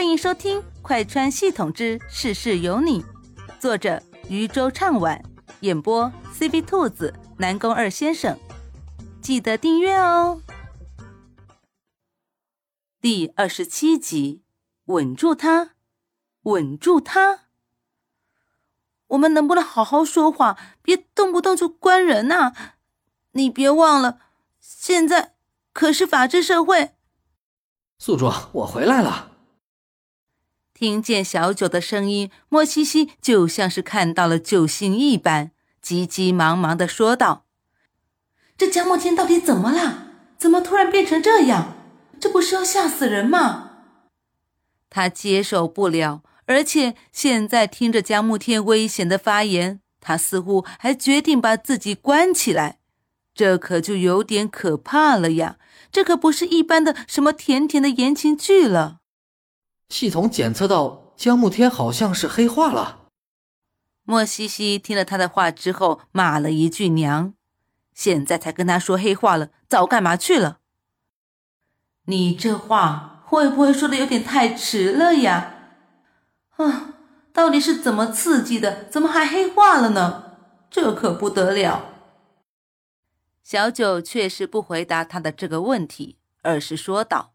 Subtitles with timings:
[0.00, 3.02] 欢迎收听《快穿系统之事事有你》，
[3.58, 5.22] 作者渔舟唱晚，
[5.60, 8.38] 演播 C B 兔子、南宫二先生。
[9.20, 10.40] 记得订阅哦。
[12.98, 14.42] 第二十七集，
[14.86, 15.72] 稳住他，
[16.44, 17.40] 稳住他。
[19.08, 22.54] 我们能不能好好说话，别动不动就关人呐？
[23.32, 24.18] 你别忘了，
[24.60, 25.34] 现在
[25.74, 26.94] 可是法治社会。
[27.98, 29.29] 宿主，我回来了。
[30.80, 35.50] 听见小九的声音，莫西西就像是看到了救星一般，
[35.82, 37.44] 急急忙忙的说道
[38.56, 40.06] ：“这江墨天到底怎么了？
[40.38, 41.74] 怎么突然变成这样？
[42.18, 43.72] 这不是要吓死人吗？”
[44.88, 52.78] 他接受不了，而且现在听着江慕天危险的发言，他似乎还决定把自己关起来，
[53.34, 55.58] 这可就有点可怕了呀！
[55.92, 58.99] 这可不是一般的什么甜甜的言情剧了。
[59.90, 63.08] 系统检测到江慕天好像是黑化了。
[64.04, 67.34] 莫西西听了他的话之后，骂了一句娘，
[67.92, 70.60] 现在才跟他说黑化了，早干嘛去了？
[72.04, 75.54] 你这话会不会说的有点太迟了呀？
[76.56, 76.94] 啊，
[77.32, 78.84] 到底是怎么刺激的？
[78.84, 80.36] 怎么还黑化了呢？
[80.70, 81.86] 这可不得了。
[83.42, 87.32] 小九却是不回答他的这个问题，而是说道。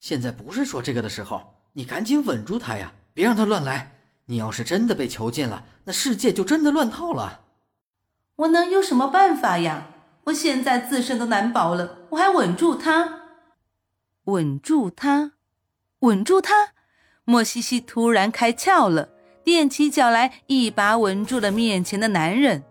[0.00, 3.92] 现在不是说这个的时候，你赶紧稳住他呀，别让他乱来。
[4.26, 7.40] 你要是真的被囚禁了，那世界就真的乱套了。
[8.36, 9.88] 我能有什么办法呀？
[10.24, 13.22] 我现在自身都难保了，我还稳住他？
[14.24, 15.32] 稳住他？
[16.00, 16.74] 稳住他？
[17.24, 19.08] 莫西西突然开窍了，
[19.44, 22.62] 踮起脚来，一把稳住了面前的男人。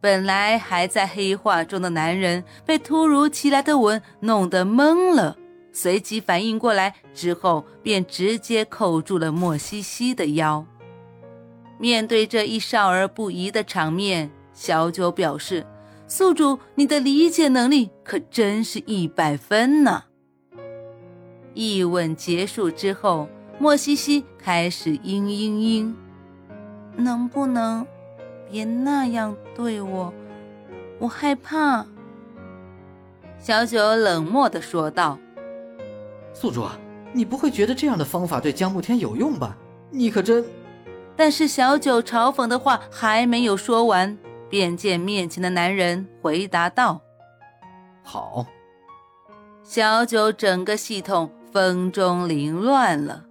[0.00, 5.36] 本来还在黑化中的男人，被突如其来的吻弄得懵了。
[5.74, 10.64] 随即反应过来之后，便直接扣住了莫西西的腰。
[11.78, 15.66] 面对这一少儿不宜的场面，小九表示
[16.06, 20.04] ：“宿主，你的理解能力可真是一百分呢。”
[21.54, 25.92] 一吻结束之后，莫西西开始嘤嘤嘤
[26.96, 27.84] ：“能不能
[28.48, 30.14] 别那样对我？
[31.00, 31.84] 我害怕。”
[33.40, 35.18] 小九冷漠地说道。
[36.34, 36.66] 宿主，
[37.12, 39.56] 你不会觉得这样的方法对江慕天有用吧？
[39.90, 40.44] 你可真……
[41.16, 44.18] 但是小九嘲讽的话还没有说完，
[44.50, 47.00] 便见面前的男人回答道
[48.02, 48.46] ：“好。”
[49.62, 53.24] 小九整个系统风中凌乱了。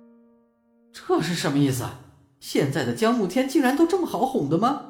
[0.92, 1.84] 这是什么意思？
[2.40, 4.82] 现在的江慕天竟然都这么好哄的吗？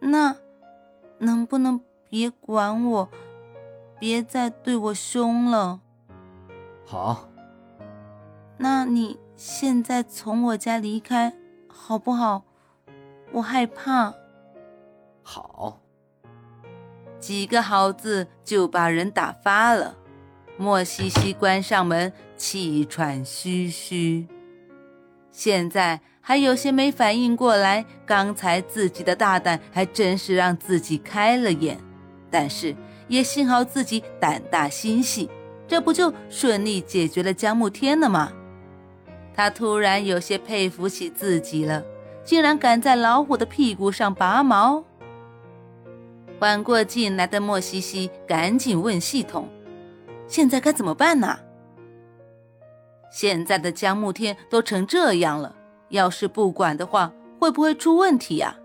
[0.00, 0.34] 那
[1.18, 3.08] 能不能别管我，
[3.98, 5.80] 别再对我凶了？
[6.90, 7.28] 好，
[8.58, 11.32] 那你现在从我家离开
[11.68, 12.42] 好不好？
[13.30, 14.12] 我害怕。
[15.22, 15.80] 好，
[17.20, 19.98] 几个好字就把人打发了。
[20.56, 24.26] 莫西西关上门，气喘吁吁。
[25.30, 31.78] 现在还有些没反应过来，刚才自己的大胆还真是让自己开了眼。
[32.32, 32.74] 但是
[33.06, 35.30] 也幸好自己胆大心细。
[35.70, 38.32] 这不就顺利解决了江慕天了吗？
[39.32, 41.84] 他突然有些佩服起自己了，
[42.24, 44.82] 竟然敢在老虎的屁股上拔毛。
[46.40, 49.48] 缓过劲来的莫西西赶紧问系统
[50.26, 51.38] ：“现在该怎么办呢？”
[53.12, 55.54] 现在的江慕天都成这样了，
[55.90, 58.56] 要是不管的话，会不会出问题呀？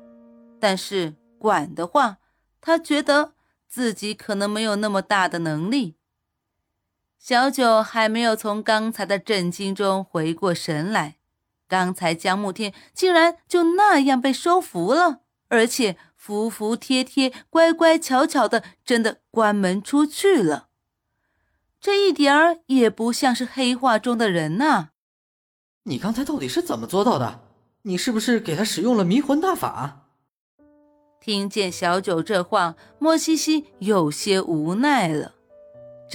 [0.59, 2.17] 但是管的话，
[2.59, 3.33] 他觉得
[3.67, 5.97] 自己可能没有那么大的能力。
[7.27, 11.15] 小九还没有从刚才的震惊中回过神来，
[11.67, 20.67] 刚才江慕天竟然就那样被收服了，而且服服帖帖、乖乖巧巧的，真的关门出去了。
[21.81, 24.89] 这一点儿也不像是黑化中的人呐！
[25.85, 27.39] 你刚才到底是怎么做到的？
[27.81, 30.03] 你是不是给他使用了迷魂大法？
[31.19, 35.31] 听见小九这话，莫西西有些无奈了。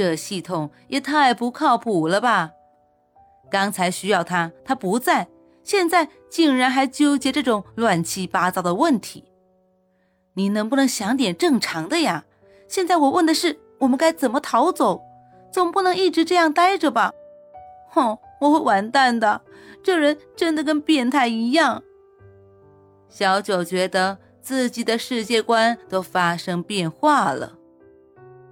[0.01, 2.53] 这系统也太不靠谱了吧！
[3.51, 5.29] 刚才需要他，他不在，
[5.63, 9.27] 现在竟然还纠结这种乱七八糟的问题。
[10.33, 12.25] 你能不能想点正常的呀？
[12.67, 15.03] 现在我问的是，我们该怎么逃走？
[15.53, 17.13] 总不能一直这样待着吧？
[17.91, 19.43] 哼，我会完蛋的！
[19.83, 21.83] 这人真的跟变态一样。
[23.11, 27.59] 小九觉得自己的世界观都发生变化了。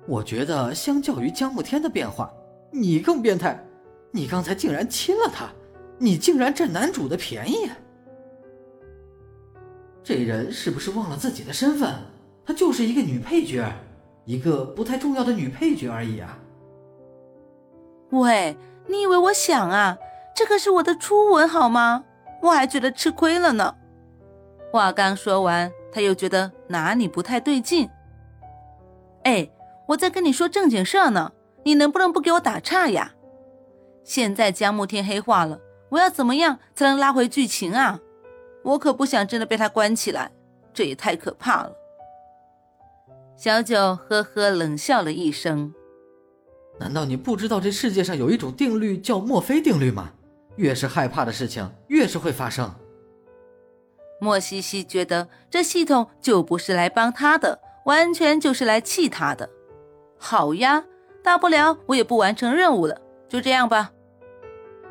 [0.08, 2.32] 我觉得，相较于江慕天的变化，
[2.72, 3.62] 你更变态。
[4.10, 5.50] 你刚才竟然亲了他，
[5.98, 7.68] 你竟然占男主的便宜！
[10.02, 11.92] 这人是不是忘了自己的身份？
[12.46, 13.70] 她就是一个女配角，
[14.24, 16.38] 一个不太重要的女配角而已啊！
[18.12, 18.56] 喂，
[18.86, 19.98] 你以为我想啊？
[20.34, 22.04] 这可是我的初吻，好吗？
[22.40, 23.74] 我还觉得吃亏了呢。
[24.72, 27.90] 话刚说完，他又觉得哪里不太对劲。
[29.24, 29.50] 哎，
[29.88, 31.32] 我在跟你说正经事呢，
[31.64, 33.14] 你能不能不给我打岔呀？
[34.04, 35.58] 现在江慕天黑化了，
[35.88, 37.98] 我要怎么样才能拉回剧情啊？
[38.64, 40.30] 我可不想真的被他关起来，
[40.74, 41.72] 这也太可怕了。
[43.36, 45.72] 小九呵呵冷笑了一声。
[46.78, 50.10] 难道你不知道这世界上有一种定律叫墨菲定律吗？
[50.56, 52.70] 越是害怕的事情，越是会发生。
[54.20, 59.48] 莫西西觉得这系统就不是来帮他的，完全就是来气他的。
[60.18, 60.84] 好呀，
[61.22, 63.92] 大不了我也不完成任务了，就这样吧。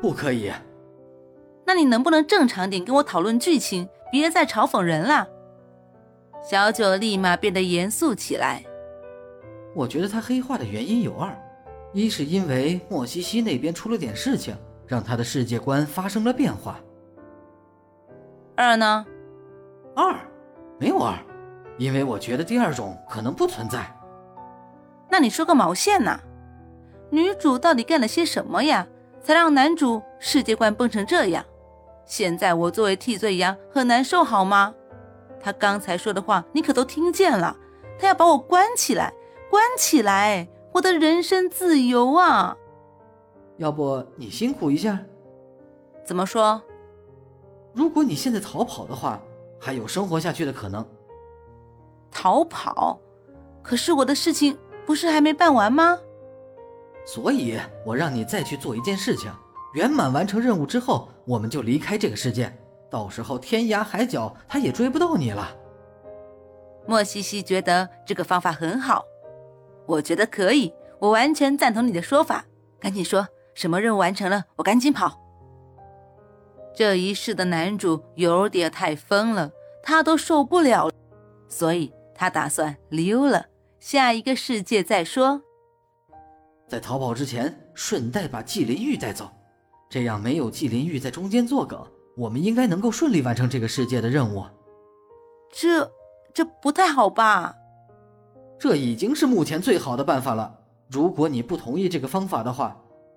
[0.00, 0.52] 不可以。
[1.66, 5.28] 那你能不能正常点跟我讨论剧情，别再嘲讽人了？
[6.42, 8.64] 小九立马变得严肃起来。
[9.74, 11.36] 我觉得他黑化的原因有二，
[11.92, 16.80] 一是因为莫西西那边出了点事情，让他的世界观发生了变化。
[18.56, 19.04] 二呢？
[19.94, 20.16] 二，
[20.78, 21.14] 没有二，
[21.76, 23.94] 因为我觉得第二种可能不存在。
[25.10, 26.20] 那你说个毛线呢？
[27.10, 28.86] 女主到底干了些什么呀，
[29.22, 31.44] 才让男主世界观崩成这样？
[32.04, 34.74] 现在我作为替罪羊很难受，好吗？
[35.40, 37.56] 他刚才说的话你可都听见了，
[37.98, 39.12] 他要把我关起来，
[39.50, 42.56] 关起来，我的人身自由啊！
[43.56, 44.98] 要不你辛苦一下？
[46.04, 46.62] 怎么说？
[47.72, 49.20] 如果你现在逃跑的话。
[49.60, 50.86] 还有生活下去的可能。
[52.12, 52.96] 逃跑？
[53.60, 54.56] 可是我的事情
[54.88, 55.98] 不是还没办完吗？
[57.04, 59.30] 所以我让你再去做一件事情，
[59.74, 62.50] 圆满完成任务之后，我们就离开这个世界。
[62.88, 65.54] 到时候天涯海角，他也追不到你了。
[66.86, 69.04] 莫西西觉得这个方法很好，
[69.84, 72.46] 我觉得可以，我完全赞同你的说法。
[72.80, 75.20] 赶紧说，什么任务完成了，我赶紧跑。
[76.74, 79.50] 这一世的男主有点太疯了，
[79.82, 80.92] 他都受不了了，
[81.46, 83.44] 所以他打算溜了，
[83.80, 85.42] 下一个世界再说。
[86.66, 89.30] 在逃跑之前，顺带把纪灵玉带走，
[89.88, 91.82] 这样没有纪灵玉在中间作梗，
[92.16, 94.44] 我们应该能够顺利完成这个世界的任务。
[95.50, 95.90] 这
[96.34, 97.54] 这不太好吧？
[98.58, 100.58] 这已经是目前最好的办法了。
[100.90, 102.76] 如果你不同意这个方法的话，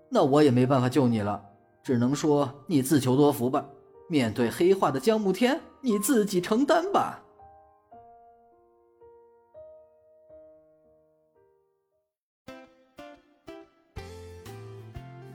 [0.09, 1.43] 那我也没办法救你了。
[1.83, 3.65] 只能说你自求多福吧。
[4.07, 7.23] 面对黑化的江慕天，你自己承担吧。